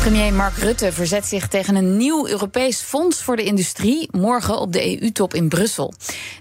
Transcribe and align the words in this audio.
Premier 0.00 0.32
Mark 0.32 0.56
Rutte 0.56 0.92
verzet 0.92 1.26
zich 1.26 1.48
tegen 1.48 1.74
een 1.74 1.96
nieuw 1.96 2.28
Europees 2.28 2.80
fonds 2.80 3.22
voor 3.22 3.36
de 3.36 3.44
industrie 3.44 4.08
morgen 4.10 4.58
op 4.58 4.72
de 4.72 5.02
EU-top 5.02 5.34
in 5.34 5.48
Brussel. 5.48 5.94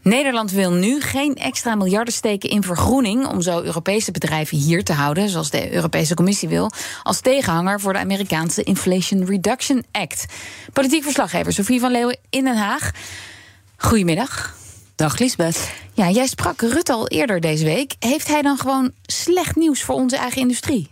Nederland 0.04 0.52
wil 0.52 0.72
nu 0.72 1.02
geen 1.02 1.36
extra 1.36 1.76
miljarden 1.76 2.14
steken 2.14 2.50
in 2.50 2.64
vergroening 2.64 3.28
om 3.28 3.42
zo 3.42 3.62
Europese 3.62 4.12
bedrijven 4.12 4.58
hier 4.58 4.84
te 4.84 4.94
houden, 4.94 5.30
zoals 5.30 5.50
de 5.50 5.74
Europese 5.74 6.14
Commissie 6.14 6.50
wil, 6.50 6.72
als 7.04 7.20
tegenhanger 7.20 7.80
voor 7.80 7.94
de 7.94 8.00
Amerikaanse 8.00 8.64
Inflation 8.64 9.26
Reduction 9.26 9.86
Act. 9.92 10.26
Politiek 10.74 11.04
verslaggever 11.04 11.54
Sofie 11.54 11.80
van 11.80 11.92
Leeuwen 11.92 12.18
in 12.30 12.44
Den 12.44 12.58
Haag. 12.58 12.92
Goedemiddag. 13.78 14.56
Dag 14.96 15.18
Lisbeth. 15.18 15.72
Ja, 15.94 16.10
jij 16.10 16.28
sprak 16.28 16.62
Rutte 16.62 16.94
al 16.94 17.08
eerder 17.08 17.40
deze 17.40 17.66
week. 17.66 17.96
Heeft 18.00 18.28
hij 18.28 18.42
dan 18.42 18.58
gewoon 18.58 18.92
slecht 19.06 19.56
nieuws 19.56 19.84
voor 19.84 19.96
onze 19.96 20.18
eigen 20.18 20.42
industrie? 20.42 20.90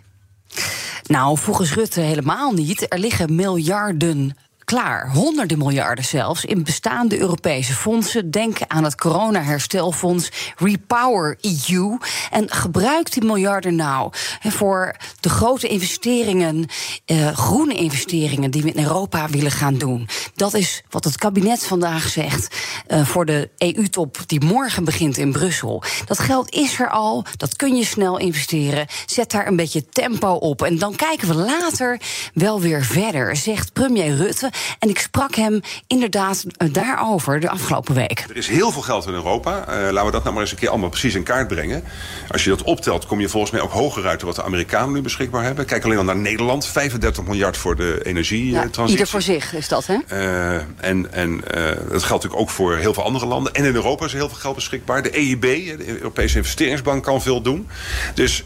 Nou, 1.08 1.38
volgens 1.38 1.74
Rutte 1.74 2.00
helemaal 2.00 2.52
niet. 2.52 2.94
Er 2.94 3.00
liggen 3.00 3.36
miljarden 3.36 4.38
klaar. 4.68 5.10
Honderden 5.12 5.58
miljarden 5.58 6.06
zelfs 6.06 6.46
in 6.46 6.64
bestaande 6.64 7.20
Europese 7.20 7.74
fondsen. 7.74 8.32
Denk 8.32 8.58
aan 8.68 8.84
het 8.84 8.96
corona-herstelfonds 8.96 10.30
Repower 10.58 11.38
EU. 11.42 11.98
En 12.32 12.52
gebruik 12.52 13.12
die 13.12 13.26
miljarden 13.26 13.76
nou 13.76 14.12
voor 14.42 14.96
de 15.20 15.30
grote 15.30 15.68
investeringen, 15.68 16.66
eh, 17.06 17.28
groene 17.38 17.74
investeringen 17.74 18.52
die 18.52 18.62
we 18.62 18.72
in 18.72 18.84
Europa 18.84 19.30
willen 19.30 19.52
gaan 19.52 19.78
doen. 19.78 20.08
Dat 20.36 20.54
is 20.54 20.84
wat 20.90 21.04
het 21.04 21.18
kabinet 21.18 21.66
vandaag 21.66 22.08
zegt 22.08 22.56
eh, 22.88 23.06
voor 23.06 23.26
de 23.26 23.50
EU-top 23.58 24.18
die 24.26 24.46
morgen 24.46 24.84
begint 24.84 25.18
in 25.18 25.32
Brussel. 25.32 25.84
Dat 26.06 26.20
geld 26.20 26.54
is 26.54 26.80
er 26.80 26.90
al, 26.90 27.26
dat 27.38 27.56
kun 27.56 27.76
je 27.76 27.86
snel 27.86 28.18
investeren. 28.18 28.88
Zet 29.06 29.32
daar 29.32 29.48
een 29.48 29.56
beetje 29.56 29.90
tempo 29.90 30.32
op. 30.32 30.62
En 30.62 30.78
dan 30.78 30.96
kijken 30.96 31.28
we 31.28 31.34
later 31.34 32.00
wel 32.34 32.62
weer 32.62 32.84
verder, 32.84 33.36
zegt 33.36 33.74
premier 33.74 34.16
Rutte. 34.16 34.56
En 34.80 34.90
ik 34.90 35.00
sprak 35.00 35.36
hem 35.36 35.62
inderdaad 35.88 36.46
eh, 36.58 36.74
daarover 36.74 37.40
de 37.40 37.50
afgelopen 37.50 37.96
week. 37.96 38.26
Er 38.30 38.38
is 38.38 38.48
heel 38.48 38.72
veel 38.72 38.82
geld 38.82 39.08
in 39.08 39.14
Europa. 39.14 39.60
Uh, 39.60 39.92
laten 39.92 40.06
we 40.06 40.12
dat 40.12 40.22
nou 40.24 40.34
maar 40.34 40.44
eens 40.44 40.52
een 40.52 40.58
keer 40.58 40.70
allemaal 40.70 40.90
precies 40.90 41.16
in 41.16 41.24
kaart 41.24 41.48
brengen. 41.48 41.84
Als 42.32 42.44
je 42.44 42.50
dat 42.50 42.64
optelt, 42.64 43.06
kom 43.06 43.20
je 43.20 43.30
volgens 43.30 43.52
mij 43.52 43.62
ook 43.62 43.72
hoger 43.72 44.08
uit 44.08 44.20
dan 44.20 44.28
wat 44.28 44.36
de 44.36 44.44
Amerikanen 44.44 44.94
nu 44.94 45.02
beschikbaar 45.02 45.44
hebben. 45.44 45.66
Kijk 45.66 45.84
alleen 45.84 45.98
al 45.98 46.04
naar 46.04 46.18
Nederland. 46.18 46.68
35 46.68 47.24
miljard 47.24 47.58
voor 47.58 47.76
de 47.76 48.00
energietransitie. 48.04 48.84
Ja, 48.84 48.90
ieder 48.90 49.08
voor 49.08 49.22
zich 49.22 49.54
is 49.54 49.68
dat, 49.68 49.86
hè? 49.86 49.98
Uh, 50.12 50.62
en 50.78 51.14
en 51.14 51.42
dat 51.90 52.04
geldt 52.04 52.24
natuurlijk 52.24 52.42
ook 52.42 52.50
voor 52.50 52.76
heel 52.76 52.94
veel 52.94 53.04
andere 53.04 53.26
landen. 53.26 53.54
En 53.54 53.66
in 53.66 53.76
Europa 53.76 54.06
is 54.06 54.12
er 54.12 54.18
heel 54.18 54.30
veel 54.30 54.38
geld 54.38 54.56
beschikbaar. 54.56 55.04
De 55.04 55.10
EIB, 55.10 55.42
de 55.42 55.98
Europese 55.98 56.38
Investeringsbank, 56.38 57.04
kan 57.04 57.22
veel 57.22 57.42
doen. 57.42 57.68
Dus 58.14 58.44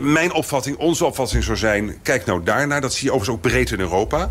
mijn 0.00 0.32
opvatting, 0.32 0.76
onze 0.76 1.04
opvatting 1.04 1.44
zou 1.44 1.56
zijn... 1.56 1.96
kijk 2.02 2.26
nou 2.26 2.42
daarnaar. 2.42 2.80
Dat 2.80 2.92
zie 2.94 3.04
je 3.04 3.12
overigens 3.14 3.36
ook 3.36 3.42
breed 3.50 3.70
in 3.70 3.80
Europa. 3.80 4.30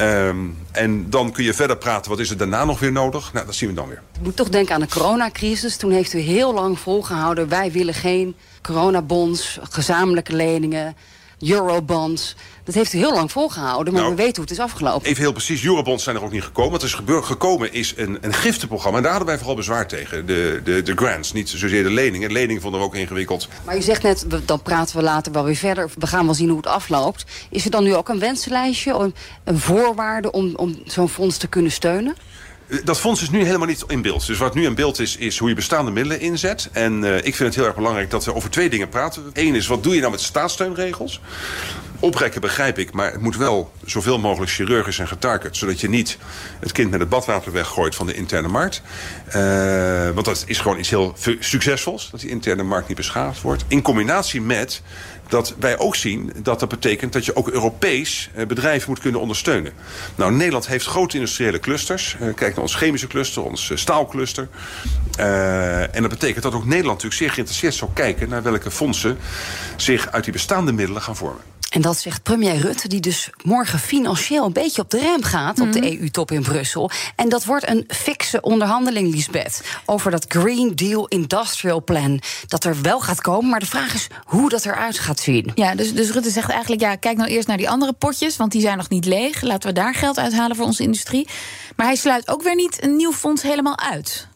Um, 0.00 0.56
en 0.74 1.10
dan 1.10 1.32
kun 1.32 1.44
je 1.44 1.54
verder 1.54 1.76
praten, 1.76 2.10
wat 2.10 2.20
is 2.20 2.30
er 2.30 2.36
daarna 2.36 2.64
nog 2.64 2.78
weer 2.78 2.92
nodig? 2.92 3.32
Nou, 3.32 3.46
dat 3.46 3.54
zien 3.54 3.68
we 3.68 3.74
dan 3.74 3.88
weer. 3.88 4.02
Ik 4.14 4.22
moet 4.22 4.36
toch 4.36 4.48
denken 4.48 4.74
aan 4.74 4.80
de 4.80 4.88
coronacrisis. 4.88 5.76
Toen 5.76 5.90
heeft 5.90 6.12
u 6.12 6.18
heel 6.18 6.54
lang 6.54 6.78
volgehouden... 6.78 7.48
wij 7.48 7.72
willen 7.72 7.94
geen 7.94 8.36
coronabonds, 8.62 9.58
gezamenlijke 9.62 10.34
leningen, 10.36 10.96
eurobonds... 11.52 12.34
Dat 12.64 12.74
heeft 12.74 12.92
u 12.92 12.98
heel 12.98 13.12
lang 13.12 13.32
volgehouden, 13.32 13.92
maar 13.92 14.02
nou, 14.02 14.14
we 14.14 14.22
weten 14.22 14.34
hoe 14.34 14.44
het 14.44 14.52
is 14.52 14.58
afgelopen. 14.58 15.08
Even 15.08 15.22
heel 15.22 15.32
precies, 15.32 15.64
Eurobonds 15.64 16.04
zijn 16.04 16.16
er 16.16 16.22
ook 16.22 16.32
niet 16.32 16.42
gekomen. 16.42 16.72
Wat 16.72 16.82
is 16.82 16.94
gekomen 17.06 17.72
is 17.72 17.94
een, 17.96 18.18
een 18.20 18.34
giftenprogramma. 18.34 18.96
En 18.96 19.02
daar 19.02 19.12
hadden 19.12 19.30
wij 19.30 19.38
vooral 19.38 19.56
bezwaar 19.56 19.88
tegen. 19.88 20.26
De, 20.26 20.60
de, 20.64 20.82
de 20.82 20.96
grants, 20.96 21.32
niet 21.32 21.48
zozeer 21.48 21.82
de 21.82 21.90
leningen. 21.90 22.32
Leningen 22.32 22.62
vonden 22.62 22.80
we 22.80 22.86
ook 22.86 22.94
ingewikkeld. 22.94 23.48
Maar 23.64 23.76
u 23.76 23.82
zegt 23.82 24.02
net, 24.02 24.26
dan 24.44 24.62
praten 24.62 24.96
we 24.96 25.02
later 25.02 25.32
wel 25.32 25.44
weer 25.44 25.56
verder. 25.56 25.90
We 25.98 26.06
gaan 26.06 26.24
wel 26.24 26.34
zien 26.34 26.48
hoe 26.48 26.56
het 26.56 26.66
afloopt. 26.66 27.24
Is 27.50 27.64
er 27.64 27.70
dan 27.70 27.84
nu 27.84 27.94
ook 27.94 28.08
een 28.08 28.18
wensenlijstje, 28.18 28.92
een, 28.92 29.14
een 29.44 29.58
voorwaarde... 29.58 30.32
om, 30.32 30.52
om 30.56 30.78
zo'n 30.84 31.08
fonds 31.08 31.36
te 31.36 31.46
kunnen 31.46 31.72
steunen? 31.72 32.14
Dat 32.84 33.00
fonds 33.00 33.22
is 33.22 33.30
nu 33.30 33.44
helemaal 33.44 33.66
niet 33.66 33.84
in 33.86 34.02
beeld. 34.02 34.26
Dus 34.26 34.38
wat 34.38 34.54
nu 34.54 34.64
in 34.64 34.74
beeld 34.74 34.98
is, 34.98 35.16
is 35.16 35.38
hoe 35.38 35.48
je 35.48 35.54
bestaande 35.54 35.90
middelen 35.90 36.20
inzet. 36.20 36.68
En 36.72 37.02
uh, 37.02 37.16
ik 37.16 37.22
vind 37.22 37.38
het 37.38 37.54
heel 37.54 37.64
erg 37.64 37.74
belangrijk 37.74 38.10
dat 38.10 38.24
we 38.24 38.34
over 38.34 38.50
twee 38.50 38.70
dingen 38.70 38.88
praten. 38.88 39.22
Eén 39.32 39.54
is, 39.54 39.66
wat 39.66 39.82
doe 39.82 39.94
je 39.94 40.00
nou 40.00 40.12
met 40.12 40.20
staatssteunregels? 40.20 41.20
Oprekken 42.04 42.40
begrijp 42.40 42.78
ik, 42.78 42.92
maar 42.92 43.12
het 43.12 43.20
moet 43.20 43.36
wel 43.36 43.72
zoveel 43.84 44.18
mogelijk 44.18 44.52
chirurgisch 44.52 44.98
en 44.98 45.08
getarget. 45.08 45.56
Zodat 45.56 45.80
je 45.80 45.88
niet 45.88 46.18
het 46.60 46.72
kind 46.72 46.90
met 46.90 47.00
het 47.00 47.08
badwater 47.08 47.52
weggooit 47.52 47.94
van 47.94 48.06
de 48.06 48.14
interne 48.14 48.48
markt. 48.48 48.82
Uh, 49.28 50.10
want 50.10 50.26
dat 50.26 50.44
is 50.46 50.58
gewoon 50.58 50.78
iets 50.78 50.90
heel 50.90 51.14
succesvols. 51.38 52.10
Dat 52.10 52.20
die 52.20 52.30
interne 52.30 52.62
markt 52.62 52.88
niet 52.88 52.96
beschadigd 52.96 53.40
wordt. 53.40 53.64
In 53.68 53.82
combinatie 53.82 54.40
met 54.40 54.82
dat 55.28 55.54
wij 55.58 55.78
ook 55.78 55.96
zien 55.96 56.32
dat 56.42 56.60
dat 56.60 56.68
betekent 56.68 57.12
dat 57.12 57.24
je 57.24 57.36
ook 57.36 57.48
Europees 57.48 58.30
bedrijven 58.48 58.88
moet 58.88 59.00
kunnen 59.00 59.20
ondersteunen. 59.20 59.72
Nou, 60.14 60.32
Nederland 60.32 60.66
heeft 60.66 60.86
grote 60.86 61.16
industriële 61.16 61.60
clusters. 61.60 62.16
Uh, 62.20 62.34
kijk 62.34 62.54
naar 62.54 62.64
ons 62.64 62.74
chemische 62.74 63.06
cluster, 63.06 63.42
ons 63.42 63.70
staalcluster. 63.74 64.48
En 65.16 66.00
dat 66.02 66.10
betekent 66.10 66.42
dat 66.42 66.54
ook 66.54 66.64
Nederland 66.64 67.02
natuurlijk 67.02 67.20
zeer 67.20 67.30
geïnteresseerd 67.30 67.74
zou 67.74 67.90
kijken 67.94 68.28
naar 68.28 68.42
welke 68.42 68.70
fondsen 68.70 69.18
zich 69.76 70.10
uit 70.10 70.24
die 70.24 70.32
bestaande 70.32 70.72
middelen 70.72 71.02
gaan 71.02 71.16
vormen. 71.16 71.52
En 71.74 71.80
dat 71.80 71.98
zegt 71.98 72.22
premier 72.22 72.56
Rutte, 72.56 72.88
die 72.88 73.00
dus 73.00 73.30
morgen 73.42 73.78
financieel 73.78 74.44
een 74.44 74.52
beetje 74.52 74.82
op 74.82 74.90
de 74.90 74.98
rem 74.98 75.22
gaat 75.22 75.60
op 75.60 75.72
de 75.72 75.78
Mhm. 75.80 75.88
EU-top 75.88 76.30
in 76.30 76.42
Brussel. 76.42 76.90
En 77.16 77.28
dat 77.28 77.44
wordt 77.44 77.68
een 77.68 77.84
fikse 77.88 78.40
onderhandeling, 78.40 79.14
Lisbeth, 79.14 79.60
over 79.84 80.10
dat 80.10 80.24
Green 80.28 80.72
Deal 80.74 81.06
Industrial 81.08 81.82
Plan. 81.84 82.20
Dat 82.46 82.64
er 82.64 82.82
wel 82.82 83.00
gaat 83.00 83.20
komen, 83.20 83.50
maar 83.50 83.60
de 83.60 83.66
vraag 83.66 83.94
is 83.94 84.06
hoe 84.24 84.48
dat 84.48 84.64
eruit 84.64 84.98
gaat 84.98 85.20
zien. 85.20 85.52
Ja, 85.54 85.74
dus, 85.74 85.94
dus 85.94 86.10
Rutte 86.10 86.30
zegt 86.30 86.50
eigenlijk, 86.50 86.80
ja, 86.82 86.96
kijk 86.96 87.16
nou 87.16 87.28
eerst 87.30 87.48
naar 87.48 87.56
die 87.56 87.70
andere 87.70 87.92
potjes, 87.92 88.36
want 88.36 88.52
die 88.52 88.60
zijn 88.60 88.76
nog 88.76 88.88
niet 88.88 89.04
leeg. 89.04 89.40
Laten 89.40 89.68
we 89.68 89.74
daar 89.74 89.94
geld 89.94 90.18
uithalen 90.18 90.56
voor 90.56 90.66
onze 90.66 90.82
industrie. 90.82 91.28
Maar 91.76 91.86
hij 91.86 91.96
sluit 91.96 92.28
ook 92.28 92.42
weer 92.42 92.54
niet 92.54 92.82
een 92.82 92.96
nieuw 92.96 93.12
fonds 93.12 93.42
helemaal 93.42 93.78
uit. 93.78 94.28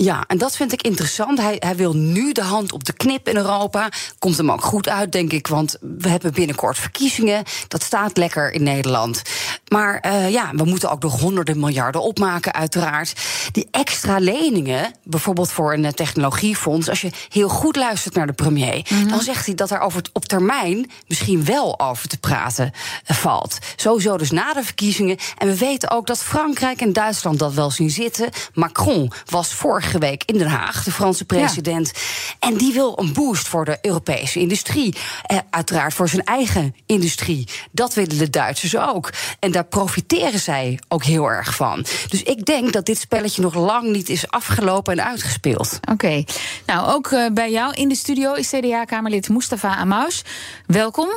Ja, 0.00 0.24
en 0.26 0.38
dat 0.38 0.56
vind 0.56 0.72
ik 0.72 0.82
interessant. 0.82 1.38
Hij, 1.38 1.56
hij 1.58 1.76
wil 1.76 1.92
nu 1.92 2.32
de 2.32 2.42
hand 2.42 2.72
op 2.72 2.84
de 2.84 2.92
knip 2.92 3.28
in 3.28 3.36
Europa. 3.36 3.88
Komt 4.18 4.36
hem 4.36 4.50
ook 4.50 4.62
goed 4.62 4.88
uit, 4.88 5.12
denk 5.12 5.32
ik, 5.32 5.46
want 5.46 5.76
we 5.80 6.08
hebben 6.08 6.32
binnenkort 6.32 6.78
verkiezingen. 6.78 7.44
Dat 7.68 7.82
staat 7.82 8.16
lekker 8.16 8.52
in 8.52 8.62
Nederland. 8.62 9.22
Maar 9.68 10.04
uh, 10.06 10.30
ja, 10.30 10.50
we 10.54 10.64
moeten 10.64 10.90
ook 10.90 11.02
nog 11.02 11.20
honderden 11.20 11.60
miljarden 11.60 12.02
opmaken, 12.02 12.52
uiteraard. 12.52 13.12
Die 13.52 13.68
extra 13.70 14.18
leningen, 14.18 14.92
bijvoorbeeld 15.04 15.50
voor 15.50 15.72
een 15.72 15.94
technologiefonds... 15.94 16.88
als 16.88 17.00
je 17.00 17.10
heel 17.28 17.48
goed 17.48 17.76
luistert 17.76 18.14
naar 18.14 18.26
de 18.26 18.32
premier... 18.32 18.86
Mm 18.88 18.98
-hmm. 18.98 19.08
dan 19.08 19.20
zegt 19.20 19.46
hij 19.46 19.54
dat 19.54 19.70
er 19.70 19.80
over 19.80 20.02
op 20.12 20.24
termijn 20.24 20.90
misschien 21.06 21.44
wel 21.44 21.80
over 21.80 22.08
te 22.08 22.18
praten 22.18 22.72
uh, 23.10 23.16
valt. 23.16 23.58
Sowieso 23.76 24.16
dus 24.16 24.30
na 24.30 24.52
de 24.52 24.62
verkiezingen. 24.62 25.16
En 25.38 25.48
we 25.48 25.58
weten 25.58 25.90
ook 25.90 26.06
dat 26.06 26.22
Frankrijk 26.22 26.80
en 26.80 26.92
Duitsland 26.92 27.38
dat 27.38 27.54
wel 27.54 27.70
zien 27.70 27.90
zitten. 27.90 28.28
Macron 28.54 29.12
was 29.24 29.54
vorig 29.54 29.86
vorige 29.88 30.10
week 30.10 30.22
in 30.24 30.38
Den 30.38 30.48
Haag, 30.48 30.84
de 30.84 30.92
Franse 30.92 31.24
president. 31.24 31.92
Ja. 31.94 32.48
En 32.48 32.56
die 32.56 32.72
wil 32.72 32.98
een 32.98 33.12
boost 33.12 33.48
voor 33.48 33.64
de 33.64 33.78
Europese 33.82 34.40
industrie. 34.40 34.94
Eh, 35.22 35.38
uiteraard 35.50 35.94
voor 35.94 36.08
zijn 36.08 36.24
eigen 36.24 36.74
industrie. 36.86 37.48
Dat 37.72 37.94
willen 37.94 38.18
de 38.18 38.30
Duitsers 38.30 38.76
ook. 38.76 39.12
En 39.40 39.52
daar 39.52 39.64
profiteren 39.64 40.40
zij 40.40 40.78
ook 40.88 41.04
heel 41.04 41.30
erg 41.30 41.54
van. 41.54 41.84
Dus 42.08 42.22
ik 42.22 42.44
denk 42.44 42.72
dat 42.72 42.86
dit 42.86 42.98
spelletje 42.98 43.42
nog 43.42 43.54
lang 43.54 43.90
niet 43.90 44.08
is 44.08 44.30
afgelopen 44.30 44.98
en 44.98 45.04
uitgespeeld. 45.04 45.78
Oké. 45.80 45.92
Okay. 45.92 46.26
Nou, 46.66 46.92
ook 46.92 47.10
uh, 47.10 47.26
bij 47.32 47.50
jou 47.50 47.74
in 47.74 47.88
de 47.88 47.96
studio 47.96 48.32
is 48.32 48.48
CDA-Kamerlid 48.48 49.28
Mustafa 49.28 49.76
Amous. 49.76 50.24
Welkom. 50.66 51.08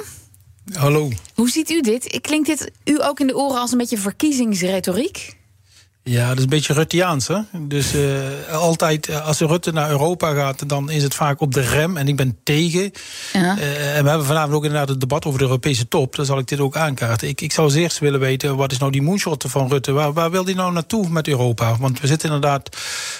Hallo. 0.74 1.10
Hoe 1.36 1.50
ziet 1.50 1.70
u 1.70 1.82
dit? 1.82 2.22
Klinkt 2.22 2.48
dit 2.48 2.72
u 2.84 3.04
ook 3.04 3.20
in 3.20 3.28
de 3.28 3.38
oren 3.38 3.60
als 3.60 3.72
een 3.72 3.78
beetje 3.78 3.98
verkiezingsretoriek? 3.98 5.40
Ja, 6.04 6.28
dat 6.28 6.38
is 6.38 6.44
een 6.44 6.50
beetje 6.50 6.74
Rutteaans. 6.74 7.28
Hè? 7.28 7.38
Dus 7.60 7.96
uh, 7.96 8.04
altijd 8.52 9.10
uh, 9.10 9.26
als 9.28 9.40
Rutte 9.40 9.72
naar 9.72 9.90
Europa 9.90 10.34
gaat, 10.34 10.70
dan 10.70 10.90
is 10.90 11.04
het 11.04 11.16
vaak 11.16 11.42
op 11.42 11.54
de 11.54 11.62
rem. 11.62 11.98
En 11.98 12.08
ik 12.08 12.16
ben 12.16 12.38
tegen. 12.44 12.92
Ja. 13.34 13.58
Uh, 13.58 13.98
en 13.98 14.04
we 14.04 14.10
hebben 14.10 14.28
vanavond 14.28 14.54
ook 14.54 14.64
inderdaad 14.64 14.90
het 14.90 15.00
debat 15.00 15.26
over 15.26 15.40
de 15.40 15.46
Europese 15.46 15.88
top. 15.88 16.16
Dan 16.16 16.26
zal 16.26 16.38
ik 16.38 16.48
dit 16.48 16.60
ook 16.60 16.76
aankaarten. 16.76 17.28
Ik, 17.28 17.42
ik 17.42 17.52
zou 17.52 17.68
als 17.68 17.76
eerst 17.76 18.00
willen 18.00 18.20
weten, 18.20 18.56
wat 18.56 18.72
is 18.72 18.78
nou 18.78 18.92
die 18.92 19.02
moonshot 19.02 19.46
van 19.48 19.70
Rutte? 19.70 19.92
Waar, 19.92 20.14
waar 20.14 20.32
wil 20.32 20.46
hij 20.46 20.54
nou 20.54 20.72
naartoe 20.72 21.10
met 21.10 21.28
Europa? 21.28 21.78
Want 21.78 22.00
we 22.00 22.08
zitten 22.08 22.28
inderdaad 22.28 22.78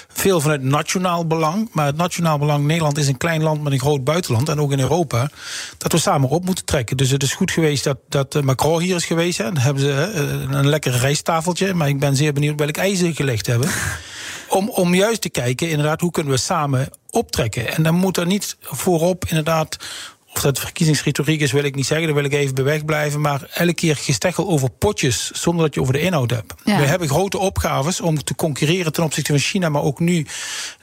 veel 0.08 0.40
vanuit 0.40 0.62
nationaal 0.62 1.26
belang. 1.26 1.68
Maar 1.72 1.86
het 1.86 1.96
nationaal 1.96 2.38
belang, 2.38 2.66
Nederland 2.66 2.98
is 2.98 3.08
een 3.08 3.16
klein 3.16 3.42
land 3.42 3.62
met 3.62 3.72
een 3.72 3.80
groot 3.80 4.04
buitenland. 4.04 4.48
En 4.48 4.60
ook 4.60 4.72
in 4.72 4.80
Europa. 4.80 5.30
Dat 5.78 5.92
we 5.92 5.98
samen 5.98 6.28
op 6.28 6.44
moeten 6.44 6.64
trekken. 6.64 6.96
Dus 6.96 7.10
het 7.10 7.22
is 7.22 7.34
goed 7.34 7.50
geweest 7.50 7.84
dat, 7.84 7.98
dat 8.08 8.42
Macron 8.42 8.80
hier 8.80 8.96
is 8.96 9.04
geweest. 9.04 9.38
Hè. 9.38 9.44
Dan 9.44 9.58
hebben 9.58 9.82
ze 9.82 9.90
een 10.50 10.68
lekker 10.68 10.92
rijsttafeltje. 10.92 11.74
Maar 11.74 11.88
ik 11.88 11.98
ben 11.98 12.16
zeer 12.16 12.32
benieuwd 12.32 12.58
welke 12.58 12.71
welk 12.74 12.86
ijzer 12.86 13.14
gelegd 13.14 13.46
hebben. 13.46 13.70
Om, 14.48 14.68
om 14.68 14.94
juist 14.94 15.20
te 15.20 15.30
kijken, 15.30 15.70
inderdaad, 15.70 16.00
hoe 16.00 16.10
kunnen 16.10 16.32
we 16.32 16.38
samen 16.38 16.88
optrekken. 17.10 17.74
En 17.74 17.82
dan 17.82 17.94
moet 17.94 18.16
er 18.16 18.26
niet 18.26 18.56
voorop 18.60 19.24
inderdaad 19.24 19.76
of 20.34 20.40
dat 20.40 20.58
verkiezingsretoriek 20.58 21.40
is, 21.40 21.52
wil 21.52 21.64
ik 21.64 21.74
niet 21.74 21.86
zeggen. 21.86 22.06
Daar 22.06 22.16
wil 22.16 22.24
ik 22.24 22.32
even 22.32 22.54
bij 22.54 22.64
weg 22.64 22.84
blijven. 22.84 23.20
Maar 23.20 23.48
elke 23.54 23.74
keer 23.74 23.96
gesteggel 23.96 24.48
over 24.48 24.70
potjes 24.70 25.30
zonder 25.30 25.64
dat 25.64 25.74
je 25.74 25.80
over 25.80 25.92
de 25.92 26.00
inhoud 26.00 26.30
hebt. 26.30 26.54
We 26.64 26.70
hebben 26.70 27.08
grote 27.08 27.38
opgaves 27.38 28.00
om 28.00 28.24
te 28.24 28.34
concurreren 28.34 28.92
ten 28.92 29.04
opzichte 29.04 29.32
van 29.32 29.40
China, 29.40 29.68
maar 29.68 29.82
ook 29.82 30.00
nu 30.00 30.26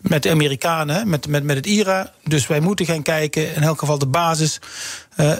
met 0.02 0.24
de 0.24 0.30
Amerikanen, 0.30 1.10
met, 1.10 1.28
met, 1.28 1.44
met 1.44 1.56
het 1.56 1.66
IRA. 1.66 2.14
Dus 2.24 2.48
wij 2.48 2.60
moeten 2.60 2.86
gaan 2.86 3.02
kijken, 3.02 3.56
in 3.56 3.62
elk 3.62 3.80
geval 3.80 3.98
de 3.98 4.08
basis. 4.08 4.60
Uh, 5.20 5.26
uh, 5.26 5.36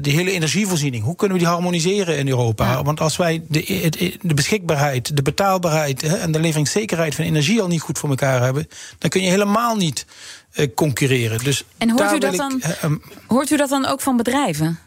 de 0.00 0.10
hele 0.10 0.30
energievoorziening. 0.30 1.04
Hoe 1.04 1.16
kunnen 1.16 1.36
we 1.36 1.42
die 1.42 1.52
harmoniseren 1.52 2.18
in 2.18 2.28
Europa? 2.28 2.82
Want 2.82 3.00
als 3.00 3.16
wij 3.16 3.42
de, 3.48 4.16
de 4.22 4.34
beschikbaarheid, 4.34 5.16
de 5.16 5.22
betaalbaarheid 5.22 6.02
hè, 6.02 6.16
en 6.16 6.32
de 6.32 6.40
leveringszekerheid 6.40 7.14
van 7.14 7.24
energie 7.24 7.60
al 7.60 7.68
niet 7.68 7.80
goed 7.80 7.98
voor 7.98 8.08
elkaar 8.08 8.42
hebben, 8.42 8.68
dan 8.98 9.10
kun 9.10 9.22
je 9.22 9.28
helemaal 9.28 9.76
niet 9.76 10.06
uh, 10.54 10.66
concurreren. 10.74 11.38
Dus 11.44 11.64
en 11.78 11.90
hoort 11.90 12.12
u, 12.12 12.18
dat 12.18 12.36
dan, 12.36 12.62
ik, 12.82 12.98
hoort 13.26 13.50
u 13.50 13.56
dat 13.56 13.68
dan 13.68 13.86
ook 13.86 14.00
van 14.00 14.16
bedrijven? 14.16 14.78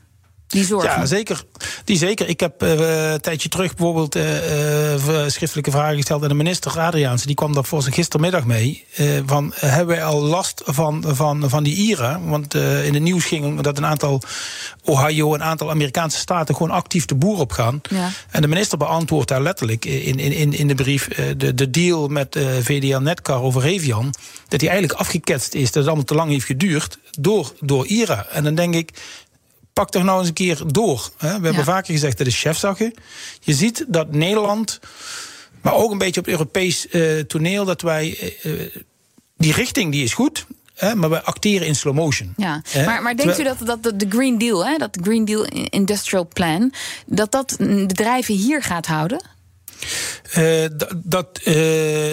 Die 0.47 0.65
zorgen. 0.65 0.89
Ja, 0.89 1.05
zeker. 1.05 1.43
Die 1.83 1.97
zeker. 1.97 2.27
Ik 2.27 2.39
heb 2.39 2.63
uh, 2.63 3.11
een 3.11 3.21
tijdje 3.21 3.49
terug 3.49 3.75
bijvoorbeeld 3.75 4.15
uh, 4.15 4.93
uh, 4.93 5.23
schriftelijke 5.27 5.71
vragen 5.71 5.95
gesteld 5.95 6.23
aan 6.23 6.27
de 6.27 6.33
minister 6.33 6.79
Adriaanse. 6.79 7.25
Die 7.25 7.35
kwam 7.35 7.53
daar 7.53 7.63
volgens 7.63 7.95
gistermiddag 7.95 8.45
mee. 8.45 8.85
van, 9.25 9.53
hebben 9.55 9.95
wij 9.95 10.03
al 10.03 10.21
last 10.21 10.61
van, 10.65 11.03
van, 11.07 11.49
van 11.49 11.63
die 11.63 11.75
IRA? 11.75 12.19
Want 12.23 12.53
in 12.53 12.93
het 12.93 13.03
nieuws 13.03 13.25
ging 13.25 13.61
dat 13.61 13.77
een 13.77 13.85
aantal 13.85 14.21
Ohio, 14.83 15.33
een 15.33 15.43
aantal 15.43 15.69
Amerikaanse 15.69 16.17
staten 16.17 16.55
gewoon 16.55 16.71
actief 16.71 17.05
de 17.05 17.15
boer 17.15 17.39
op 17.39 17.51
gaan. 17.51 17.81
Ja. 17.89 18.09
En 18.31 18.41
de 18.41 18.47
minister 18.47 18.77
beantwoordt 18.77 19.29
daar 19.29 19.41
letterlijk 19.41 19.85
in, 19.85 20.19
in, 20.19 20.53
in 20.53 20.67
de 20.67 20.75
brief 20.75 21.07
de, 21.37 21.53
de 21.53 21.69
deal 21.69 22.07
met 22.07 22.39
VDL 22.61 22.97
Netcar 22.97 23.41
over 23.41 23.63
Evian. 23.63 24.13
Dat 24.47 24.59
die 24.59 24.69
eigenlijk 24.69 24.99
afgeketst 24.99 25.53
is, 25.53 25.65
dat 25.65 25.75
het 25.75 25.85
allemaal 25.85 26.03
te 26.03 26.15
lang 26.15 26.31
heeft 26.31 26.45
geduurd 26.45 26.99
door, 27.19 27.53
door 27.59 27.87
IRA. 27.87 28.25
En 28.31 28.43
dan 28.43 28.55
denk 28.55 28.75
ik, 28.75 28.91
pak 29.77 29.89
toch 29.89 30.03
nou 30.03 30.19
eens 30.19 30.27
een 30.27 30.33
keer 30.33 30.61
door. 30.65 31.09
We 31.17 31.27
hebben 31.27 31.53
ja. 31.53 31.63
vaker 31.63 31.93
gezegd, 31.93 32.17
dat 32.17 32.27
is 32.27 32.39
chefzaggen. 32.39 32.93
Je 33.39 33.53
ziet 33.53 33.85
dat 33.87 34.11
Nederland, 34.11 34.79
maar 35.61 35.73
ook 35.73 35.91
een 35.91 35.97
beetje 35.97 36.19
op 36.19 36.27
Europees 36.27 36.87
uh, 36.91 37.19
toneel... 37.19 37.65
dat 37.65 37.81
wij, 37.81 38.33
uh, 38.43 38.61
die 39.37 39.53
richting 39.53 39.91
die 39.91 40.03
is 40.03 40.13
goed... 40.13 40.45
Hè, 40.77 40.95
maar 40.95 41.09
we 41.09 41.23
acteren 41.23 41.67
in 41.67 41.75
slow 41.75 41.95
motion. 41.95 42.33
Ja, 42.37 42.61
maar, 42.85 43.01
maar 43.01 43.15
denkt 43.15 43.39
u 43.39 43.43
dat, 43.43 43.57
dat 43.65 43.83
de 43.83 44.05
Green 44.09 44.37
Deal, 44.37 44.65
hè, 44.65 44.77
dat 44.77 44.97
Green 45.01 45.25
Deal 45.25 45.45
Industrial 45.69 46.27
Plan... 46.27 46.73
dat 47.05 47.31
dat 47.31 47.55
bedrijven 47.59 48.35
hier 48.35 48.63
gaat 48.63 48.85
houden? 48.85 49.21
Uh, 50.37 50.65
dat, 51.03 51.41
uh, 51.45 51.55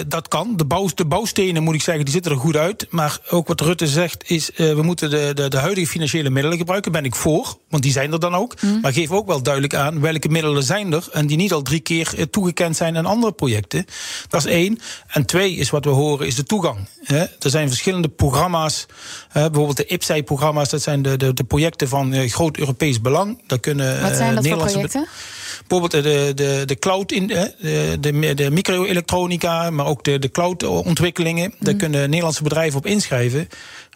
dat 0.07 0.27
kan. 0.27 0.53
De, 0.57 0.65
bouw, 0.65 0.89
de 0.95 1.05
bouwstenen, 1.05 1.63
moet 1.63 1.75
ik 1.75 1.81
zeggen, 1.81 2.03
die 2.03 2.13
zitten 2.13 2.31
er 2.31 2.37
goed 2.37 2.55
uit. 2.55 2.87
Maar 2.89 3.19
ook 3.29 3.47
wat 3.47 3.61
Rutte 3.61 3.87
zegt, 3.87 4.29
is 4.29 4.49
uh, 4.49 4.73
we 4.73 4.81
moeten 4.81 5.09
de, 5.09 5.31
de, 5.33 5.47
de, 5.47 5.57
huidige 5.57 5.87
financiële 5.87 6.29
middelen 6.29 6.57
gebruiken. 6.57 6.91
Daar 6.91 7.01
ben 7.01 7.11
ik 7.11 7.17
voor, 7.17 7.57
want 7.69 7.83
die 7.83 7.91
zijn 7.91 8.11
er 8.11 8.19
dan 8.19 8.35
ook. 8.35 8.61
Mm. 8.61 8.79
Maar 8.81 8.93
geef 8.93 9.11
ook 9.11 9.27
wel 9.27 9.41
duidelijk 9.41 9.75
aan 9.75 10.01
welke 10.01 10.29
middelen 10.29 10.63
zijn 10.63 10.93
er... 10.93 11.07
en 11.11 11.27
die 11.27 11.37
niet 11.37 11.53
al 11.53 11.61
drie 11.61 11.79
keer 11.79 12.29
toegekend 12.29 12.75
zijn 12.75 12.97
aan 12.97 13.05
andere 13.05 13.31
projecten. 13.31 13.85
Dat 14.27 14.45
is 14.45 14.51
één. 14.51 14.79
En 15.07 15.25
twee 15.25 15.55
is 15.55 15.69
wat 15.69 15.85
we 15.85 15.91
horen, 15.91 16.27
is 16.27 16.35
de 16.35 16.43
toegang. 16.43 16.77
Er 17.05 17.49
zijn 17.49 17.67
verschillende 17.67 18.09
programma's. 18.09 18.85
bijvoorbeeld 19.33 19.77
de 19.77 19.85
IPSEI-programma's, 19.85 20.69
dat 20.69 20.81
zijn 20.81 21.01
de, 21.01 21.17
de, 21.17 21.33
de 21.33 21.43
projecten 21.43 21.87
van 21.87 22.29
groot 22.29 22.57
Europees 22.57 23.01
belang. 23.01 23.41
Daar 23.47 23.59
kunnen, 23.59 24.01
wat 24.01 24.15
zijn 24.15 24.35
dat 24.35 24.47
voor 24.47 24.57
projecten? 24.57 25.07
Bijvoorbeeld 25.67 26.03
de, 26.03 26.31
de, 26.35 26.63
de 26.65 26.79
cloud, 26.79 27.11
in, 27.11 27.27
de, 27.27 27.97
de, 27.99 28.33
de 28.33 28.51
microelektronica, 28.51 29.69
maar 29.69 29.85
ook 29.85 30.03
de, 30.03 30.19
de 30.19 30.31
cloud-ontwikkelingen. 30.31 31.49
Mm. 31.49 31.65
Daar 31.65 31.73
kunnen 31.73 32.09
Nederlandse 32.09 32.43
bedrijven 32.43 32.77
op 32.77 32.85
inschrijven. 32.85 33.47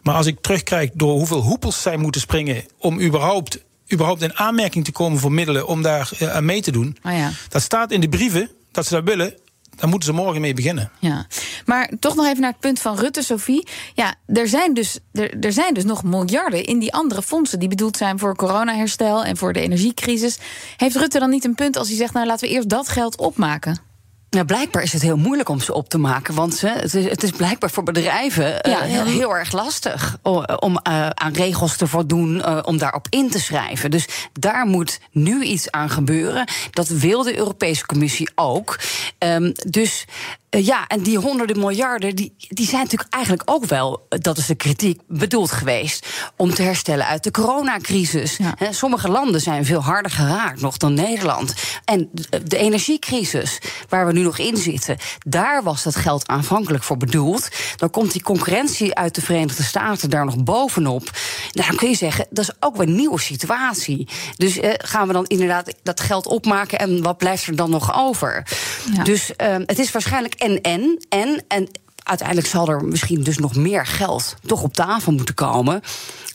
Maar 0.02 0.14
als 0.14 0.26
ik 0.26 0.40
terugkijk 0.40 0.90
door 0.94 1.12
hoeveel 1.12 1.40
hoepels 1.40 1.82
zij 1.82 1.96
moeten 1.96 2.20
springen 2.20 2.64
om 2.78 3.00
überhaupt 3.00 3.58
überhaupt 3.92 4.22
in 4.22 4.36
aanmerking 4.36 4.84
te 4.84 4.92
komen 4.92 5.18
voor 5.18 5.32
middelen 5.32 5.66
om 5.66 5.82
daar 5.82 6.10
aan 6.20 6.44
mee 6.44 6.62
te 6.62 6.72
doen. 6.72 6.96
Oh 7.02 7.12
ja. 7.12 7.30
Dat 7.48 7.62
staat 7.62 7.92
in 7.92 8.00
de 8.00 8.08
brieven 8.08 8.50
dat 8.72 8.86
ze 8.86 8.94
dat 8.94 9.04
willen. 9.04 9.34
Daar 9.76 9.88
moeten 9.88 10.08
ze 10.08 10.14
morgen 10.14 10.40
mee 10.40 10.54
beginnen. 10.54 10.90
Ja. 10.98 11.26
Maar 11.64 11.90
toch 11.98 12.14
nog 12.14 12.26
even 12.26 12.40
naar 12.40 12.50
het 12.50 12.60
punt 12.60 12.80
van 12.80 12.98
Rutte, 12.98 13.22
Sophie. 13.22 13.66
Ja, 13.94 14.14
er 14.26 14.48
zijn, 14.48 14.74
dus, 14.74 14.98
er, 15.12 15.38
er 15.40 15.52
zijn 15.52 15.74
dus 15.74 15.84
nog 15.84 16.04
miljarden 16.04 16.64
in 16.64 16.78
die 16.78 16.92
andere 16.92 17.22
fondsen... 17.22 17.58
die 17.58 17.68
bedoeld 17.68 17.96
zijn 17.96 18.18
voor 18.18 18.36
coronaherstel 18.36 19.24
en 19.24 19.36
voor 19.36 19.52
de 19.52 19.60
energiecrisis. 19.60 20.38
Heeft 20.76 20.96
Rutte 20.96 21.18
dan 21.18 21.30
niet 21.30 21.44
een 21.44 21.54
punt 21.54 21.76
als 21.76 21.88
hij 21.88 21.96
zegt... 21.96 22.12
nou, 22.12 22.26
laten 22.26 22.48
we 22.48 22.54
eerst 22.54 22.68
dat 22.68 22.88
geld 22.88 23.16
opmaken? 23.16 23.89
Nou, 24.30 24.44
blijkbaar 24.44 24.82
is 24.82 24.92
het 24.92 25.02
heel 25.02 25.16
moeilijk 25.16 25.48
om 25.48 25.60
ze 25.60 25.74
op 25.74 25.88
te 25.88 25.98
maken. 25.98 26.34
Want 26.34 26.60
het, 26.60 26.94
is, 26.94 27.04
het 27.04 27.22
is 27.22 27.30
blijkbaar 27.30 27.70
voor 27.70 27.82
bedrijven 27.82 28.58
ja, 28.62 28.80
heel, 28.80 29.04
heel, 29.04 29.36
erg 29.36 29.52
lastig 29.52 30.18
om 30.58 30.72
uh, 30.88 31.08
aan 31.08 31.32
regels 31.32 31.76
te 31.76 31.86
voldoen, 31.86 32.36
uh, 32.36 32.58
om 32.62 32.78
daarop 32.78 33.06
in 33.10 33.30
te 33.30 33.40
schrijven. 33.40 33.90
Dus 33.90 34.06
daar 34.32 34.66
moet 34.66 35.00
nu 35.10 35.42
iets 35.42 35.70
aan 35.70 35.90
gebeuren. 35.90 36.48
Dat 36.70 36.88
wil 36.88 37.22
de 37.22 37.38
Europese 37.38 37.86
Commissie 37.86 38.30
ook. 38.34 38.78
Um, 39.18 39.52
dus 39.68 40.06
ja, 40.50 40.86
en 40.86 41.02
die 41.02 41.18
honderden 41.18 41.58
miljarden, 41.58 42.16
die, 42.16 42.34
die 42.48 42.66
zijn 42.66 42.82
natuurlijk 42.82 43.14
eigenlijk 43.14 43.50
ook 43.50 43.64
wel, 43.64 44.06
dat 44.08 44.38
is 44.38 44.46
de 44.46 44.54
kritiek, 44.54 45.00
bedoeld 45.08 45.52
geweest 45.52 46.06
om 46.36 46.54
te 46.54 46.62
herstellen 46.62 47.06
uit 47.06 47.24
de 47.24 47.30
coronacrisis. 47.30 48.36
Ja. 48.36 48.72
Sommige 48.72 49.08
landen 49.08 49.40
zijn 49.40 49.64
veel 49.64 49.82
harder 49.82 50.10
geraakt 50.10 50.60
nog 50.60 50.76
dan 50.76 50.94
Nederland. 50.94 51.54
En 51.84 52.08
de, 52.12 52.42
de 52.42 52.56
energiecrisis, 52.56 53.58
waar 53.88 54.06
we 54.06 54.12
nu 54.12 54.19
nog 54.22 54.38
in 54.38 54.56
zitten, 54.56 54.96
daar 55.18 55.62
was 55.62 55.82
dat 55.82 55.96
geld 55.96 56.26
aanvankelijk 56.28 56.82
voor 56.82 56.96
bedoeld. 56.96 57.48
Dan 57.76 57.90
komt 57.90 58.12
die 58.12 58.22
concurrentie 58.22 58.94
uit 58.94 59.14
de 59.14 59.22
Verenigde 59.22 59.62
Staten 59.62 60.10
daar 60.10 60.24
nog 60.24 60.44
bovenop. 60.44 61.10
Nou, 61.52 61.68
dan 61.68 61.76
kun 61.76 61.88
je 61.88 61.96
zeggen, 61.96 62.26
dat 62.30 62.44
is 62.44 62.54
ook 62.60 62.76
weer 62.76 62.86
een 62.88 62.96
nieuwe 62.96 63.20
situatie. 63.20 64.08
Dus 64.36 64.58
uh, 64.58 64.70
gaan 64.76 65.06
we 65.06 65.12
dan 65.12 65.26
inderdaad 65.26 65.74
dat 65.82 66.00
geld 66.00 66.26
opmaken 66.26 66.78
en 66.78 67.02
wat 67.02 67.16
blijft 67.16 67.46
er 67.46 67.56
dan 67.56 67.70
nog 67.70 67.94
over? 67.94 68.46
Ja. 68.94 69.02
Dus 69.02 69.30
uh, 69.36 69.56
het 69.66 69.78
is 69.78 69.92
waarschijnlijk 69.92 70.34
en, 70.34 70.60
en, 70.60 71.04
en, 71.08 71.44
en 71.48 71.68
uiteindelijk 72.02 72.48
zal 72.48 72.68
er 72.68 72.84
misschien 72.84 73.22
dus 73.22 73.38
nog 73.38 73.56
meer 73.56 73.86
geld 73.86 74.36
toch 74.46 74.62
op 74.62 74.74
tafel 74.74 75.12
moeten 75.12 75.34
komen. 75.34 75.80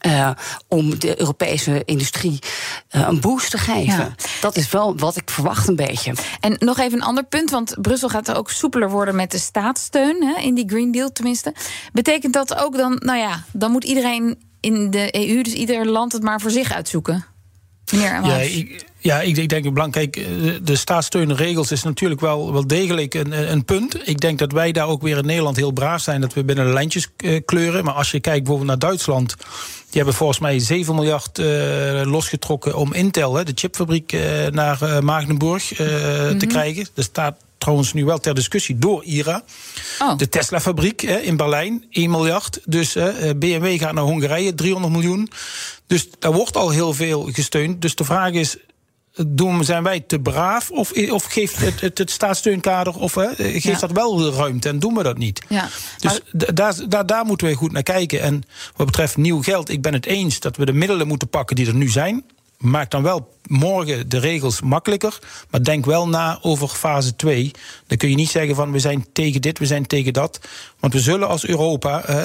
Uh, 0.06 0.30
om 0.68 1.00
de 1.00 1.20
Europese 1.20 1.82
industrie 1.86 2.40
uh, 2.92 3.08
een 3.08 3.20
boost 3.20 3.52
te 3.52 3.58
geven. 3.58 3.98
Ja. 3.98 4.16
Dat 4.42 4.56
is 4.56 4.70
wel 4.70 4.98
wat 4.98 5.16
ik 5.16 5.30
verwacht 5.30 5.68
een 5.68 5.76
beetje. 5.76 6.14
En 6.40 6.56
nog 6.60 6.80
even 6.80 6.98
een 6.98 7.06
ander 7.06 7.24
punt, 7.24 7.50
want 7.50 7.76
Brussel 7.82 8.10
gaat 8.10 8.28
er 8.28 8.36
ook 8.36 8.50
soepeler 8.50 8.90
worden 8.90 9.16
met 9.16 9.32
de 9.32 9.38
staatssteun 9.38 10.24
hè, 10.24 10.42
in 10.42 10.56
die 10.56 10.70
Green 10.70 10.92
Deal 10.92 11.12
tenminste. 11.12 11.54
Betekent 11.94 12.34
dat 12.34 12.56
ook 12.56 12.78
dan, 12.78 13.02
nou 13.04 13.20
ja, 13.20 13.44
dan 13.52 13.72
moet 13.72 13.84
iedereen 13.84 14.40
in 14.60 14.92
de 14.92 15.16
EU, 15.28 15.42
dus 15.42 15.54
ieder 15.54 15.88
land 15.88 16.12
het 16.12 16.24
maar 16.24 16.42
voor 16.42 16.52
zich 16.52 16.74
uitzoeken? 16.74 17.26
Meneer 17.92 18.26
ja, 18.26 18.38
ik, 18.38 18.86
ja, 19.06 19.22
ik, 19.22 19.38
ik 19.38 19.50
denk 19.50 19.74
belangrijk. 19.74 20.14
De, 20.14 20.60
de 20.64 20.76
staatssteunregels 20.76 21.72
is 21.72 21.84
natuurlijk 21.84 22.22
wel, 22.22 22.54
wel 22.54 22.68
degelijk 22.68 23.14
een, 23.14 23.52
een 23.52 23.66
punt. 23.66 24.08
Ik 24.08 24.20
denk 24.20 24.40
dat 24.40 24.52
wij 24.52 24.72
daar 24.72 24.88
ook 24.88 25.02
weer 25.02 25.18
in 25.18 25.26
Nederland 25.26 25.56
heel 25.56 25.72
braaf 25.72 26.02
zijn 26.02 26.22
dat 26.22 26.34
we 26.34 26.44
binnen 26.44 26.66
de 26.66 26.74
lijntjes 26.74 27.08
uh, 27.18 27.40
kleuren. 27.46 27.84
Maar 27.84 27.94
als 27.94 28.12
je 28.12 28.20
kijkt 28.20 28.40
bijvoorbeeld 28.40 28.70
naar 28.70 28.90
Duitsland. 28.90 29.36
Die 29.90 30.04
hebben 30.04 30.14
volgens 30.14 30.40
mij 30.40 30.60
7 30.60 30.96
miljard 30.96 31.40
uh, 31.40 32.02
losgetrokken 32.04 32.76
om 32.76 32.94
Intel, 32.94 33.36
hè, 33.36 33.44
de 33.44 33.52
chipfabriek, 33.56 34.14
uh, 34.14 34.48
naar 34.48 34.84
uh, 34.84 35.00
Magnenburg 35.00 35.80
mm 35.80 35.86
-hmm. 35.86 36.38
te 36.38 36.46
krijgen. 36.46 36.88
Er 36.96 37.04
staat 37.04 37.36
trouwens 37.58 37.94
nu 37.94 38.06
wel 38.06 38.20
ter 38.20 38.36
discussie 38.36 38.78
door 38.78 39.04
IRA. 39.04 39.44
Oh. 40.00 40.18
De 40.18 40.30
Tesla-fabriek 40.30 41.02
in 41.02 41.38
Berlijn, 41.38 41.86
1 41.90 42.10
miljard. 42.10 42.60
Dus 42.66 42.94
BMW 43.38 43.80
gaat 43.80 43.94
naar 43.94 44.04
Hongarije, 44.04 44.56
300 44.56 44.94
miljoen. 44.94 45.30
Dus 45.88 46.08
daar 46.20 46.34
wordt 46.34 46.58
al 46.58 46.70
heel 46.70 46.94
veel 46.94 47.30
gesteund. 47.32 47.82
Dus 47.82 47.96
de 47.96 48.04
vraag 48.04 48.32
is, 48.32 48.58
doen, 49.28 49.64
zijn 49.64 49.84
wij 49.84 50.00
te 50.00 50.20
braaf? 50.20 50.72
Of, 50.72 50.92
of 51.10 51.24
geeft 51.24 51.58
het, 51.58 51.82
het, 51.82 51.98
het 51.98 52.12
staatssteunkader 52.12 52.96
of, 53.00 53.16
hè, 53.16 53.28
geeft 53.36 53.64
ja. 53.64 53.78
dat 53.78 53.92
wel 53.92 54.34
ruimte 54.34 54.70
en 54.70 54.80
doen 54.80 54.94
we 54.94 55.04
dat 55.04 55.18
niet? 55.18 55.42
Ja. 55.50 55.70
Dus 56.00 56.20
daar, 56.32 56.90
daar, 56.90 57.06
daar 57.06 57.26
moeten 57.26 57.48
we 57.48 57.54
goed 57.54 57.72
naar 57.72 57.84
kijken. 57.84 58.22
En 58.22 58.44
wat 58.76 58.86
betreft 58.86 59.18
nieuw 59.18 59.42
geld, 59.42 59.70
ik 59.70 59.82
ben 59.82 59.94
het 59.94 60.06
eens 60.06 60.40
dat 60.40 60.58
we 60.58 60.66
de 60.66 60.74
middelen 60.74 61.08
moeten 61.08 61.28
pakken 61.28 61.56
die 61.56 61.68
er 61.68 61.76
nu 61.76 61.90
zijn. 61.90 62.24
Maak 62.58 62.92
dan 62.92 63.04
wel 63.04 63.34
morgen 63.48 64.10
de 64.10 64.18
regels 64.18 64.62
makkelijker. 64.62 65.20
Maar 65.50 65.64
denk 65.64 65.86
wel 65.86 66.08
na 66.08 66.40
over 66.42 66.68
fase 66.68 67.16
2. 67.16 67.52
Dan 67.88 67.98
kun 67.98 68.10
je 68.10 68.16
niet 68.16 68.30
zeggen 68.30 68.56
van 68.56 68.72
we 68.72 68.80
zijn 68.80 69.06
tegen 69.14 69.42
dit, 69.42 69.60
we 69.60 69.66
zijn 69.66 69.86
tegen 69.86 70.14
dat. 70.14 70.40
Want 70.80 70.94
we 70.94 71.00
zullen 71.00 71.28
als 71.28 71.46
Europa 71.46 72.04
eh, 72.04 72.24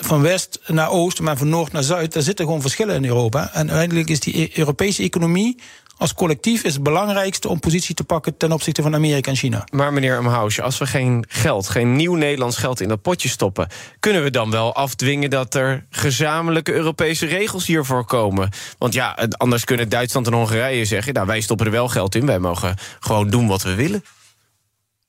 van 0.00 0.22
west 0.22 0.60
naar 0.66 0.90
oost, 0.90 1.20
maar 1.20 1.36
van 1.36 1.48
noord 1.48 1.72
naar 1.72 1.82
zuid, 1.82 2.12
daar 2.12 2.22
zitten 2.22 2.44
gewoon 2.44 2.60
verschillen 2.60 2.94
in 2.94 3.04
Europa. 3.04 3.50
En 3.52 3.68
uiteindelijk 3.68 4.10
is 4.10 4.20
die 4.20 4.58
Europese 4.58 5.02
economie 5.02 5.58
als 6.02 6.14
collectief 6.14 6.62
is 6.64 6.74
het 6.74 6.82
belangrijkste 6.82 7.48
om 7.48 7.60
positie 7.60 7.94
te 7.94 8.04
pakken 8.04 8.36
ten 8.36 8.52
opzichte 8.52 8.82
van 8.82 8.94
Amerika 8.94 9.30
en 9.30 9.36
China. 9.36 9.64
Maar 9.70 9.92
meneer 9.92 10.16
Amhausje, 10.16 10.62
als 10.62 10.78
we 10.78 10.86
geen 10.86 11.24
geld, 11.28 11.68
geen 11.68 11.96
nieuw 11.96 12.14
Nederlands 12.14 12.56
geld 12.56 12.80
in 12.80 12.88
dat 12.88 13.02
potje 13.02 13.28
stoppen, 13.28 13.68
kunnen 14.00 14.22
we 14.22 14.30
dan 14.30 14.50
wel 14.50 14.74
afdwingen 14.74 15.30
dat 15.30 15.54
er 15.54 15.86
gezamenlijke 15.90 16.72
Europese 16.72 17.26
regels 17.26 17.66
hiervoor 17.66 18.04
komen? 18.04 18.48
Want 18.78 18.94
ja, 18.94 19.28
anders 19.36 19.64
kunnen 19.64 19.88
Duitsland 19.88 20.26
en 20.26 20.32
Hongarije 20.32 20.84
zeggen: 20.84 21.14
nou, 21.14 21.26
wij 21.26 21.40
stoppen 21.40 21.66
er 21.66 21.72
wel 21.72 21.88
geld 21.88 22.14
in, 22.14 22.26
wij 22.26 22.38
mogen 22.38 22.76
gewoon 23.00 23.30
doen 23.30 23.46
wat 23.46 23.62
we 23.62 23.74
willen. 23.74 24.04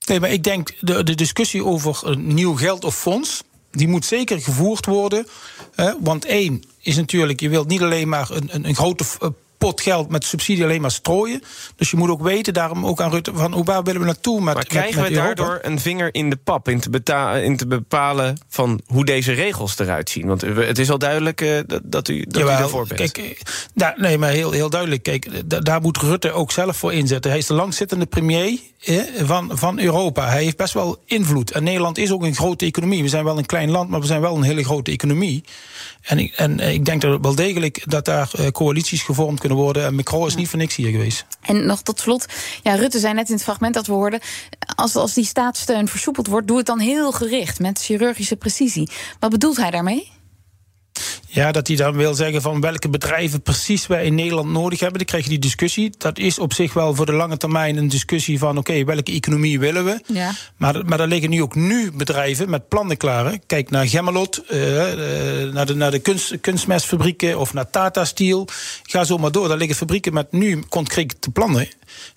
Nee, 0.05 0.19
maar 0.19 0.31
ik 0.31 0.43
denk 0.43 0.73
de, 0.79 1.03
de 1.03 1.15
discussie 1.15 1.65
over 1.65 1.99
een 2.03 2.33
nieuw 2.33 2.55
geld 2.55 2.83
of 2.83 2.95
fonds. 2.95 3.43
Die 3.71 3.87
moet 3.87 4.05
zeker 4.05 4.41
gevoerd 4.41 4.85
worden. 4.85 5.27
want 5.99 6.25
één 6.25 6.63
is 6.81 6.95
natuurlijk, 6.95 7.39
je 7.39 7.49
wilt 7.49 7.67
niet 7.67 7.81
alleen 7.81 8.09
maar 8.09 8.31
een, 8.31 8.49
een, 8.51 8.67
een 8.67 8.75
grote 8.75 9.03
pot 9.63 9.81
geld 9.81 10.09
met 10.09 10.25
subsidie 10.25 10.63
alleen 10.63 10.81
maar 10.81 10.91
strooien. 10.91 11.41
Dus 11.75 11.91
je 11.91 11.97
moet 11.97 12.09
ook 12.09 12.21
weten, 12.21 12.53
daarom 12.53 12.85
ook 12.85 13.01
aan 13.01 13.11
Rutte, 13.11 13.31
van 13.33 13.53
hoe 13.53 13.63
waar 13.63 13.83
willen 13.83 13.99
we 13.99 14.05
naartoe 14.05 14.41
met 14.41 14.53
Maar 14.53 14.65
krijgen 14.65 15.01
met, 15.01 15.09
we 15.09 15.15
daardoor 15.15 15.59
een 15.61 15.79
vinger 15.79 16.13
in 16.13 16.29
de 16.29 16.35
pap 16.35 16.67
in 16.67 16.79
te, 16.79 17.41
in 17.43 17.57
te 17.57 17.67
bepalen 17.67 18.37
van 18.49 18.81
hoe 18.85 19.05
deze 19.05 19.31
regels 19.31 19.79
eruit 19.79 20.09
zien? 20.09 20.27
Want 20.27 20.41
het 20.41 20.79
is 20.79 20.89
al 20.89 20.97
duidelijk 20.97 21.41
uh, 21.41 21.59
dat, 21.83 22.07
u, 22.07 22.23
dat 22.23 22.37
Jawel, 22.37 22.59
u 22.59 22.61
ervoor 22.63 22.87
bent. 22.87 23.11
Kijk, 23.11 23.17
eh, 23.17 23.53
daar, 23.73 23.93
nee, 23.97 24.17
maar 24.17 24.29
heel, 24.29 24.51
heel 24.51 24.69
duidelijk. 24.69 25.03
Kijk, 25.03 25.29
daar 25.65 25.81
moet 25.81 25.97
Rutte 25.97 26.31
ook 26.31 26.51
zelf 26.51 26.77
voor 26.77 26.93
inzetten. 26.93 27.31
Hij 27.31 27.39
is 27.39 27.47
de 27.47 27.53
langzittende 27.53 28.05
premier 28.05 28.59
eh, 28.79 28.99
van, 29.23 29.51
van 29.53 29.79
Europa. 29.79 30.29
Hij 30.29 30.43
heeft 30.43 30.57
best 30.57 30.73
wel 30.73 31.01
invloed. 31.05 31.51
En 31.51 31.63
Nederland 31.63 31.97
is 31.97 32.11
ook 32.11 32.23
een 32.23 32.35
grote 32.35 32.65
economie. 32.65 33.01
We 33.01 33.09
zijn 33.09 33.23
wel 33.23 33.37
een 33.37 33.45
klein 33.45 33.71
land, 33.71 33.89
maar 33.89 33.99
we 33.99 34.05
zijn 34.05 34.21
wel 34.21 34.35
een 34.35 34.43
hele 34.43 34.63
grote 34.63 34.91
economie. 34.91 35.43
En 36.01 36.19
ik, 36.19 36.33
en 36.35 36.59
ik 36.59 36.85
denk 36.85 37.01
dat 37.01 37.19
wel 37.21 37.35
degelijk 37.35 37.83
dat 37.85 38.05
daar 38.05 38.51
coalities 38.51 39.01
gevormd 39.01 39.39
kunnen 39.39 39.57
worden. 39.57 39.85
En 39.85 39.95
Macron 39.95 40.27
is 40.27 40.35
niet 40.35 40.49
voor 40.49 40.59
niks 40.59 40.75
hier 40.75 40.91
geweest. 40.91 41.25
En 41.41 41.65
nog 41.65 41.81
tot 41.81 41.99
slot, 41.99 42.25
ja, 42.63 42.75
Rutte 42.75 42.99
zei 42.99 43.13
net 43.13 43.27
in 43.27 43.33
het 43.33 43.43
fragment 43.43 43.73
dat 43.73 43.87
we 43.87 43.93
hoorden... 43.93 44.19
als, 44.75 44.95
als 44.95 45.13
die 45.13 45.25
staatssteun 45.25 45.87
versoepeld 45.87 46.27
wordt, 46.27 46.47
doe 46.47 46.57
het 46.57 46.65
dan 46.65 46.79
heel 46.79 47.11
gericht... 47.11 47.59
met 47.59 47.81
chirurgische 47.81 48.35
precisie. 48.35 48.89
Wat 49.19 49.31
bedoelt 49.31 49.57
hij 49.57 49.71
daarmee? 49.71 50.11
Ja, 51.33 51.51
dat 51.51 51.67
hij 51.67 51.75
dan 51.75 51.95
wil 51.95 52.13
zeggen 52.13 52.41
van 52.41 52.61
welke 52.61 52.89
bedrijven 52.89 53.41
precies 53.41 53.87
wij 53.87 54.05
in 54.05 54.15
Nederland 54.15 54.49
nodig 54.49 54.79
hebben. 54.79 54.97
Dan 54.97 55.07
krijg 55.07 55.23
je 55.23 55.29
die 55.29 55.39
discussie. 55.39 55.93
Dat 55.97 56.17
is 56.17 56.39
op 56.39 56.53
zich 56.53 56.73
wel 56.73 56.95
voor 56.95 57.05
de 57.05 57.13
lange 57.13 57.37
termijn 57.37 57.77
een 57.77 57.87
discussie 57.87 58.39
van 58.39 58.57
oké, 58.57 58.83
welke 58.83 59.11
economie 59.11 59.59
willen 59.59 59.85
we? 59.85 60.01
Ja. 60.07 60.31
Maar, 60.57 60.85
maar 60.85 60.99
er 60.99 61.07
liggen 61.07 61.29
nu 61.29 61.41
ook 61.41 61.55
nu 61.55 61.91
bedrijven 61.91 62.49
met 62.49 62.67
plannen 62.67 62.97
klaar. 62.97 63.37
Kijk 63.45 63.69
naar 63.69 63.87
Gemmelot, 63.87 64.43
uh, 64.49 64.59
naar 65.53 65.65
de, 65.65 65.75
naar 65.75 65.91
de 65.91 65.99
kunst, 65.99 66.41
kunstmestfabrieken 66.41 67.39
of 67.39 67.53
naar 67.53 67.69
Tata 67.69 68.05
Steel. 68.05 68.47
Ga 68.83 69.03
zo 69.03 69.17
maar 69.17 69.31
door. 69.31 69.47
Daar 69.47 69.57
liggen 69.57 69.77
fabrieken 69.77 70.13
met 70.13 70.31
nu 70.31 70.63
concrete 70.69 71.31
plannen. 71.31 71.67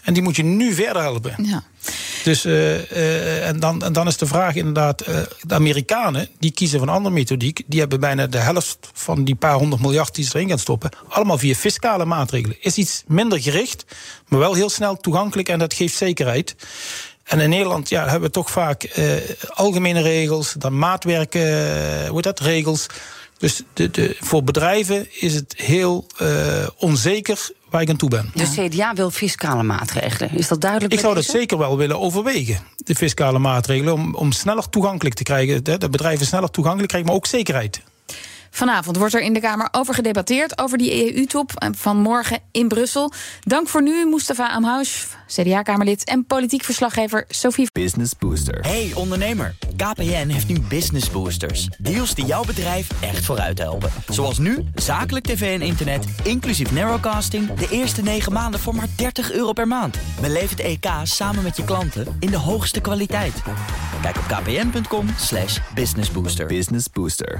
En 0.05 0.15
die 0.15 0.23
moet 0.23 0.37
je 0.37 0.43
nu 0.43 0.73
verder 0.73 1.03
helpen. 1.03 1.35
Ja. 1.43 1.63
Dus, 2.25 2.47
uh, 2.47 2.91
uh, 2.91 3.49
en, 3.49 3.61
dan, 3.61 3.83
en 3.83 3.93
dan 3.93 4.07
is 4.07 4.17
de 4.17 4.27
vraag 4.27 4.55
inderdaad, 4.55 5.09
uh, 5.09 5.19
de 5.41 5.55
Amerikanen 5.55 6.29
die 6.39 6.51
kiezen 6.51 6.79
voor 6.79 6.89
een 6.89 6.95
andere 6.95 7.15
methodiek. 7.15 7.63
Die 7.67 7.81
hebben 7.81 8.01
bijna 8.01 8.27
de 8.27 8.39
helft 8.39 8.91
van 8.93 9.25
die 9.25 9.35
paar 9.35 9.55
honderd 9.55 9.83
miljard 9.83 10.15
die 10.15 10.25
ze 10.25 10.35
erin 10.35 10.49
gaan 10.49 10.59
stoppen, 10.59 10.91
allemaal 11.09 11.39
via 11.39 11.55
fiscale 11.55 12.05
maatregelen. 12.05 12.57
Is 12.61 12.77
iets 12.77 13.03
minder 13.07 13.41
gericht, 13.41 13.85
maar 14.29 14.39
wel 14.39 14.55
heel 14.55 14.71
snel 14.71 14.97
toegankelijk 14.97 15.49
en 15.49 15.59
dat 15.59 15.75
geeft 15.75 15.97
zekerheid. 15.97 16.55
En 17.27 17.41
in 17.41 17.49
Nederland 17.49 17.89
ja, 17.89 18.03
hebben 18.03 18.21
we 18.21 18.31
toch 18.31 18.51
vaak 18.51 18.99
algemene 19.49 20.01
regels, 20.01 20.55
dan 20.59 20.79
maatwerken, 20.79 22.07
hoe 22.07 22.23
dat, 22.23 22.41
regels. 22.41 22.87
Dus 23.39 23.63
de, 23.73 23.91
de, 23.91 24.17
voor 24.21 24.45
bedrijven 24.45 25.07
is 25.21 25.35
het 25.35 25.55
heel 25.57 26.07
onzeker 26.77 27.51
waar 27.71 27.83
ik 27.83 27.91
aan 27.91 27.97
toe 27.97 28.09
ben. 28.09 28.31
De 28.35 28.69
CDA 28.69 28.95
wil 28.95 29.11
fiscale 29.11 29.63
maatregelen. 29.63 30.31
Is 30.31 30.49
dat 30.49 30.61
duidelijk? 30.61 30.93
Ik 30.93 31.01
zou 31.01 31.15
dat 31.15 31.25
zeker 31.25 31.59
wel 31.59 31.77
willen 31.77 32.01
overwegen. 32.01 32.59
De 32.77 32.95
fiscale 32.95 33.39
maatregelen. 33.39 33.93
Om, 33.93 34.15
om 34.15 34.33
sneller 34.33 34.69
toegankelijk 34.69 35.15
te 35.15 35.23
krijgen. 35.23 35.65
De 35.65 35.89
bedrijven 35.91 36.27
sneller 36.27 36.51
toegankelijk 36.51 36.89
krijgen, 36.89 37.11
maar 37.11 37.19
ook 37.19 37.27
zekerheid. 37.27 37.81
Vanavond 38.51 38.97
wordt 38.97 39.15
er 39.15 39.21
in 39.21 39.33
de 39.33 39.41
Kamer 39.41 39.69
over 39.71 39.95
gedebatteerd 39.95 40.59
over 40.59 40.79
die 40.79 41.17
EU-top 41.17 41.53
van 41.77 41.97
morgen 41.97 42.39
in 42.51 42.69
Brussel. 42.69 43.13
Dank 43.41 43.69
voor 43.69 43.83
nu, 43.83 44.07
Mustafa 44.07 44.49
Amhoush, 44.49 45.05
CDA-Kamerlid 45.27 46.05
en 46.05 46.27
politiek 46.27 46.65
verslaggever 46.65 47.25
Sophie. 47.29 47.69
Business 47.73 48.13
Booster. 48.19 48.61
Hey 48.61 48.93
ondernemer, 48.95 49.55
KPN 49.77 50.29
heeft 50.29 50.49
nu 50.49 50.61
Business 50.61 51.11
Boosters. 51.11 51.69
Deals 51.79 52.15
die 52.15 52.25
jouw 52.25 52.45
bedrijf 52.45 52.89
echt 53.01 53.25
vooruit 53.25 53.59
helpen. 53.59 53.91
Zoals 54.09 54.39
nu, 54.39 54.65
zakelijk 54.75 55.25
tv 55.25 55.61
en 55.61 55.67
internet, 55.67 56.05
inclusief 56.23 56.73
narrowcasting... 56.73 57.55
de 57.55 57.69
eerste 57.71 58.03
9 58.03 58.33
maanden 58.33 58.61
voor 58.61 58.75
maar 58.75 58.89
30 58.97 59.33
euro 59.33 59.53
per 59.53 59.69
maand. 59.69 59.99
Beleef 60.21 60.51
het 60.51 60.61
EK 60.61 60.87
samen 61.03 61.43
met 61.43 61.57
je 61.57 61.65
klanten 61.65 62.17
in 62.21 62.31
de 62.31 62.39
hoogste 62.39 62.81
kwaliteit. 62.81 63.43
Kijk 64.03 64.17
op 64.17 64.25
kpn.com 64.27 65.07
businessbooster. 65.75 66.47
Business 66.47 66.87
Booster. 66.93 67.39